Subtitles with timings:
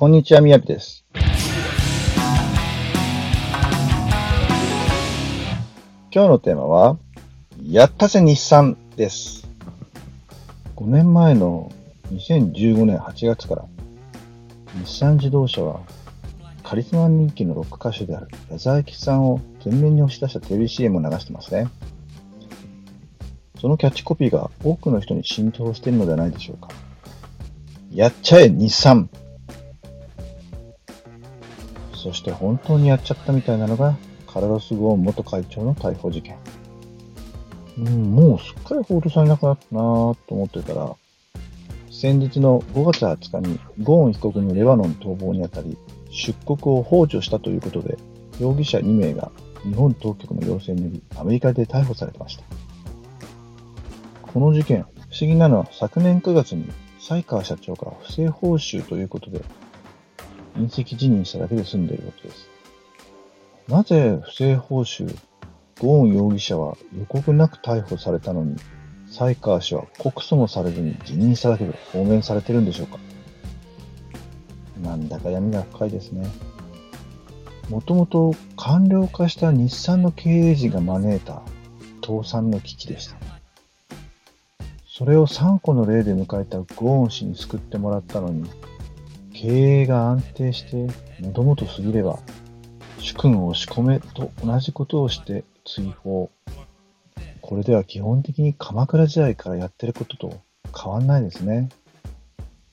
[0.00, 1.04] こんにちは、みやびです。
[6.10, 6.96] 今日のテーマは、
[7.62, 9.46] やったぜ日産です。
[10.76, 11.70] 5年前の
[12.14, 13.66] 2015年8月から、
[14.82, 15.80] 日産自動車は、
[16.62, 21.68] カリスマ人気のロック歌手である矢沢永吉さんを前面に押し出したテレビ CM を流してますね。
[23.60, 26.68] そのキャッチコピーが多くの人に浸透しているのではないでしょうか。
[27.92, 29.10] やっちゃえ日産
[32.00, 33.96] そして本当にやっちゃったみたいなのが、
[34.26, 36.36] カルロス・ゴーン元会長の逮捕事件。
[37.78, 40.96] うん、もうすっかり報道されなくなったなぁと思ってたら、
[41.90, 45.76] 先日の5月20日にゴーン被告のレバノン逃亡にあたり、
[46.10, 47.98] 出国を放助したということで、
[48.40, 49.30] 容疑者2名が
[49.64, 52.44] 日本当局の要請によりアメリカで逮捕されてました。
[54.22, 54.86] この事件、不
[55.20, 59.42] 思議なのは昨年9月に西川社長が不正報酬ということで、
[60.60, 62.48] 隕石辞任しただけで済んでいることです。
[63.68, 65.16] なぜ不正報酬、
[65.80, 68.56] ゴーン容疑者は予告なく逮捕されたのに、
[69.08, 72.98] 西川氏は告訴もされずに辞任しただけで放免されてるんでしょうか？
[74.82, 76.26] なんだか闇が深いですね。
[77.68, 81.42] もともと官僚化した日産の経営陣が招いた
[82.04, 83.16] 倒産の危機でした。
[84.88, 88.50] それを3個の例で迎えたゴーン氏に救ってもらったのに、
[89.40, 90.86] 経営が安定して
[91.22, 92.18] 喉元過ぎれば、
[92.98, 96.30] 主君を押し込めと同じことをして追放。
[97.40, 100.40] これでは基本的に鎌倉時代からやってることと
[100.78, 101.70] 変わんないですね。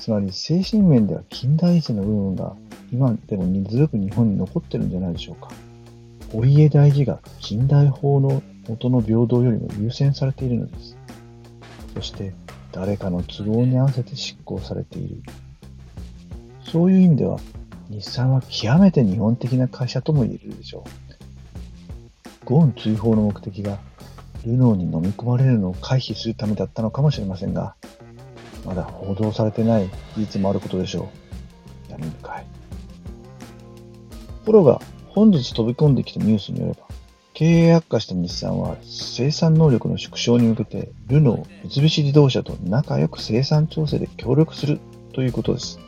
[0.00, 2.56] つまり精神面では近代一の部分が
[2.90, 5.52] 今でも根強く日本に残ってるんじゃないでしょうか。
[6.34, 10.96] お家大事が近代法の元の平等よりも優先されているのです。
[11.94, 12.34] そして
[12.72, 15.22] 誰かの都合に合わせて執行されている。
[16.70, 17.38] そういう意味では
[17.88, 22.44] 日産は極めて日本的な会社とも言えるでしょう。
[22.44, 23.78] ゴーン追放の目的が
[24.46, 27.74] ルノーに飲み込まれるのを回避するためだったのかもしれませんが、
[28.64, 31.10] まだ報道されてない事実もあることでしょ
[31.88, 31.92] う。
[31.92, 32.46] 闇深い。
[34.44, 36.86] ところが、本日飛び込んできたニュースによれば、
[37.34, 44.80] 経営悪化した日産は生産能力の縮小に向けて、ルノー、三菱自動車と仲良く生産調整で協力する
[45.12, 45.78] ということです。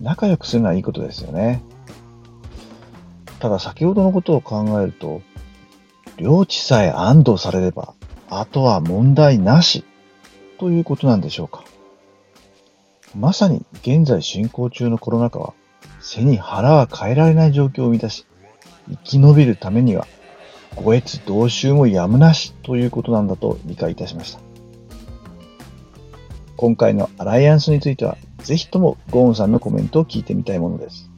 [0.00, 1.62] 仲良くするのはいいことですよね。
[3.38, 5.22] ただ先ほどのことを考えると、
[6.16, 7.94] 領地さえ安堵されれば、
[8.28, 9.84] あとは問題なし
[10.58, 11.64] ということなんでしょうか。
[13.14, 15.54] まさに現在進行中のコロナ禍は、
[16.00, 18.26] 背に腹は変えられない状況を生み出し、
[18.88, 20.06] 生き延びるためには、
[20.76, 24.49] 五越同州もやむなしということなんだと理解いたしました。
[26.60, 31.10] 今回のアライアンスについては、ぜひともゴーンさんのコメントを聞いてみたいものです。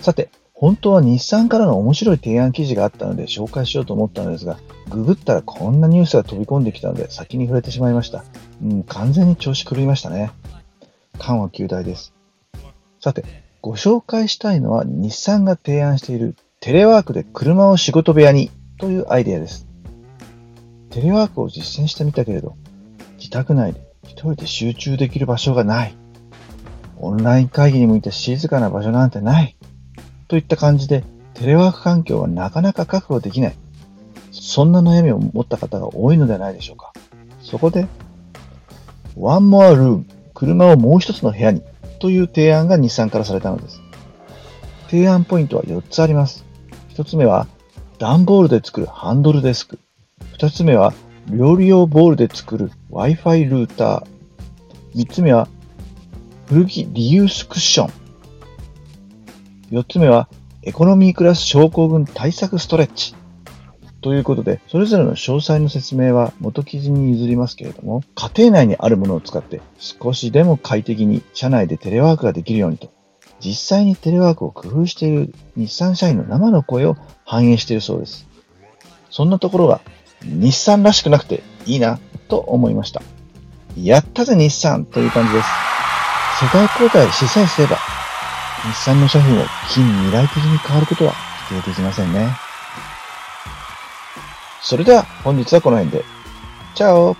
[0.00, 8.24] さて、本当は日産からの面白い提案記事があったので紹介しようと思ったのですが、ググったらこんなニュースが飛び込んできたので先に触れてしまいました。
[8.62, 10.30] うん、完全に調子狂いましたね。
[11.18, 12.14] 緩和球大です。
[13.00, 13.22] さて、
[13.60, 19.66] ご紹介したいのは日産が提案しているテレワークで車を仕事部屋にというアイデアです。
[20.88, 22.56] テレワークを実践してみたけれど、
[23.18, 23.89] 自宅内で
[24.20, 25.96] 人で集中できる場所がない。
[26.98, 29.56] オンライン会議に向いた静かな場所なんてない。
[30.28, 31.04] といった感じで、
[31.34, 33.56] テレワーク環境はなかなか確保できない。
[34.30, 36.92] そんな悩みを持った方が多いのではないでしょうか。
[37.40, 37.86] そこで、
[39.16, 40.04] One More Room
[40.34, 41.62] 車をもう一つの部屋に
[41.98, 43.80] という提案が日産からされたのです。
[44.88, 46.44] 提案ポイントは4つあります。
[46.90, 47.46] 1つ目は、
[47.98, 49.78] 段ボールで作るハンドルデスク。
[50.38, 50.92] 2つ目は、
[51.30, 55.00] 料理用ボールで作る Wi-Fi ルーター。
[55.04, 55.48] 3つ目は、
[56.46, 57.90] 古着リユースクッション。
[59.70, 60.28] 4つ目は、
[60.62, 63.14] エコノミークラス症候群対策ストレッチ。
[64.02, 72.90] ということで、それぞれの詳細の説明は元記事に譲りますけれども、家庭内にあるものを使って少しでも快適に社内でテレワークができるようにと、
[73.40, 78.26] 実際にテレワークを工夫している日産社員の生の声を反映しているそうです。
[79.10, 79.80] そんなところが
[80.22, 83.02] 日産らしくなくていいなと思いました。
[83.76, 85.48] やったぜ日産という感じです。
[86.40, 87.76] 世代交代しさえすれば、
[88.64, 91.14] 日産の商品を近未来的に変わることは
[91.48, 92.28] 否定できませんね。
[94.62, 96.04] それでは本日はこの辺で。
[96.74, 97.16] チャオ